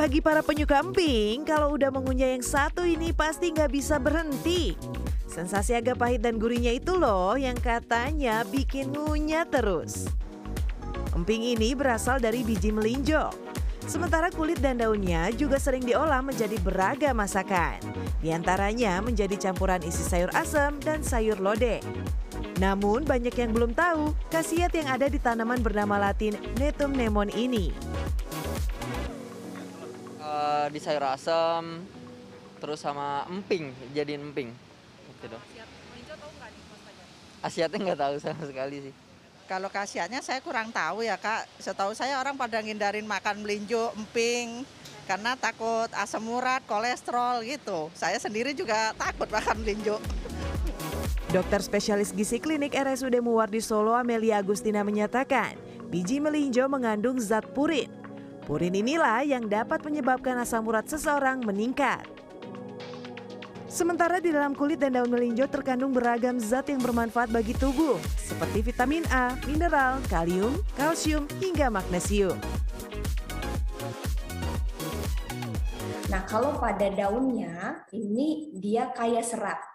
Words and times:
Bagi 0.00 0.24
para 0.24 0.40
penyuka 0.40 0.80
emping, 0.80 1.44
kalau 1.44 1.76
udah 1.76 1.92
mengunyah 1.92 2.32
yang 2.32 2.40
satu 2.40 2.88
ini 2.88 3.12
pasti 3.12 3.52
nggak 3.52 3.68
bisa 3.68 4.00
berhenti. 4.00 4.72
Sensasi 5.28 5.76
agak 5.76 6.00
pahit 6.00 6.24
dan 6.24 6.40
gurihnya 6.40 6.72
itu 6.72 6.96
loh 6.96 7.36
yang 7.36 7.52
katanya 7.60 8.40
bikin 8.48 8.96
ngunyah 8.96 9.44
terus. 9.44 10.08
Emping 11.12 11.52
ini 11.52 11.76
berasal 11.76 12.16
dari 12.16 12.40
biji 12.40 12.72
melinjo. 12.72 13.28
Sementara 13.84 14.32
kulit 14.32 14.64
dan 14.64 14.80
daunnya 14.80 15.36
juga 15.36 15.60
sering 15.60 15.84
diolah 15.84 16.24
menjadi 16.24 16.56
beragam 16.64 17.20
masakan. 17.20 17.76
Di 18.24 18.32
antaranya 18.32 19.04
menjadi 19.04 19.36
campuran 19.36 19.84
isi 19.84 20.00
sayur 20.00 20.32
asam 20.32 20.80
dan 20.80 21.04
sayur 21.04 21.36
lodeh. 21.36 21.84
Namun 22.56 23.04
banyak 23.04 23.36
yang 23.36 23.52
belum 23.52 23.76
tahu 23.76 24.16
khasiat 24.32 24.72
yang 24.72 24.88
ada 24.88 25.12
di 25.12 25.20
tanaman 25.20 25.60
bernama 25.60 26.00
latin 26.00 26.40
Netum 26.56 26.96
nemon 26.96 27.28
ini. 27.36 27.68
Eh, 30.60 30.68
di 30.68 30.80
sayur 30.82 31.00
asam, 31.08 31.80
terus 32.60 32.84
sama 32.84 33.24
emping, 33.32 33.72
jadiin 33.96 34.20
emping. 34.20 34.52
Gitu 35.08 35.26
dong. 35.32 35.44
Asiatnya 37.40 37.78
nggak 37.80 38.00
tahu 38.04 38.14
sama 38.20 38.44
sekali 38.44 38.76
sih. 38.84 38.94
Kalau 39.48 39.72
khasiatnya 39.72 40.20
saya 40.20 40.44
kurang 40.44 40.68
tahu 40.68 41.00
ya 41.00 41.16
kak. 41.16 41.48
Setahu 41.56 41.96
saya 41.96 42.20
orang 42.20 42.36
pada 42.36 42.60
ngindarin 42.60 43.08
makan 43.08 43.40
melinjo, 43.40 43.88
emping, 43.96 44.68
karena 45.08 45.32
takut 45.32 45.88
asam 45.96 46.28
urat, 46.28 46.60
kolesterol 46.68 47.40
gitu. 47.48 47.88
Saya 47.96 48.20
sendiri 48.20 48.52
juga 48.52 48.92
takut 49.00 49.32
makan 49.32 49.64
melinjo. 49.64 49.96
Dokter 51.32 51.64
spesialis 51.64 52.12
gizi 52.12 52.36
klinik 52.36 52.76
RSUD 52.76 53.16
Muwardi 53.24 53.64
Solo 53.64 53.96
Amelia 53.96 54.36
Agustina 54.36 54.84
menyatakan, 54.84 55.56
biji 55.88 56.20
melinjo 56.20 56.68
mengandung 56.68 57.16
zat 57.16 57.48
purin. 57.56 57.99
Purin 58.50 58.74
inilah 58.74 59.22
yang 59.22 59.46
dapat 59.46 59.78
menyebabkan 59.86 60.34
asam 60.42 60.66
urat 60.66 60.82
seseorang 60.82 61.38
meningkat. 61.46 62.02
Sementara 63.70 64.18
di 64.18 64.34
dalam 64.34 64.58
kulit 64.58 64.82
dan 64.82 64.98
daun 64.98 65.06
melinjo 65.06 65.46
terkandung 65.46 65.94
beragam 65.94 66.34
zat 66.42 66.66
yang 66.66 66.82
bermanfaat 66.82 67.30
bagi 67.30 67.54
tubuh, 67.54 67.94
seperti 68.18 68.66
vitamin 68.66 69.06
A, 69.14 69.38
mineral, 69.46 70.02
kalium, 70.10 70.58
kalsium, 70.74 71.30
hingga 71.38 71.70
magnesium. 71.70 72.34
Nah, 76.10 76.26
kalau 76.26 76.58
pada 76.58 76.90
daunnya 76.90 77.86
ini 77.94 78.50
dia 78.58 78.90
kaya 78.90 79.22
serat. 79.22 79.69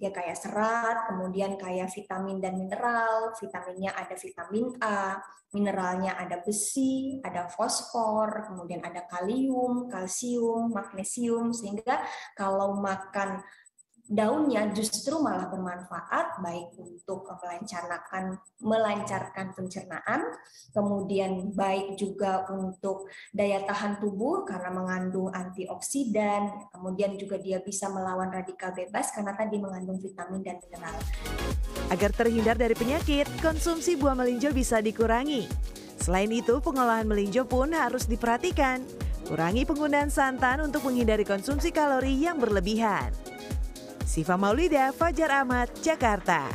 Ya, 0.00 0.08
Dia 0.08 0.16
kaya 0.16 0.32
serat, 0.32 1.12
kemudian 1.12 1.60
kaya 1.60 1.84
vitamin 1.84 2.40
dan 2.40 2.56
mineral. 2.56 3.36
Vitaminnya 3.36 3.92
ada 3.92 4.16
vitamin 4.16 4.72
A, 4.80 5.20
mineralnya 5.52 6.16
ada 6.16 6.40
besi, 6.40 7.20
ada 7.20 7.52
fosfor, 7.52 8.48
kemudian 8.48 8.80
ada 8.80 9.04
kalium, 9.12 9.92
kalsium, 9.92 10.72
magnesium 10.72 11.52
sehingga 11.52 12.00
kalau 12.32 12.80
makan 12.80 13.44
daunnya 14.10 14.74
justru 14.74 15.22
malah 15.22 15.46
bermanfaat 15.46 16.42
baik 16.42 16.74
untuk 16.74 17.30
melancarkan 17.30 18.42
melancarkan 18.58 19.54
pencernaan, 19.54 20.34
kemudian 20.74 21.54
baik 21.54 21.94
juga 21.94 22.42
untuk 22.50 23.06
daya 23.30 23.62
tahan 23.62 24.02
tubuh 24.02 24.42
karena 24.42 24.74
mengandung 24.74 25.30
antioksidan, 25.30 26.74
kemudian 26.74 27.14
juga 27.14 27.38
dia 27.38 27.62
bisa 27.62 27.86
melawan 27.86 28.34
radikal 28.34 28.74
bebas 28.74 29.14
karena 29.14 29.38
tadi 29.38 29.62
mengandung 29.62 30.02
vitamin 30.02 30.42
dan 30.42 30.58
mineral. 30.58 30.98
Agar 31.94 32.10
terhindar 32.10 32.58
dari 32.58 32.74
penyakit, 32.74 33.30
konsumsi 33.38 33.94
buah 33.94 34.18
melinjo 34.18 34.50
bisa 34.50 34.82
dikurangi. 34.82 35.46
Selain 36.02 36.32
itu, 36.34 36.58
pengolahan 36.58 37.06
melinjo 37.06 37.46
pun 37.46 37.70
harus 37.70 38.10
diperhatikan. 38.10 38.82
Kurangi 39.30 39.62
penggunaan 39.62 40.10
santan 40.10 40.66
untuk 40.66 40.82
menghindari 40.82 41.22
konsumsi 41.22 41.70
kalori 41.70 42.18
yang 42.18 42.42
berlebihan. 42.42 43.14
Siva 44.10 44.36
Maulida, 44.36 44.92
Fajar 44.92 45.30
Ahmad, 45.30 45.68
Jakarta. 45.84 46.48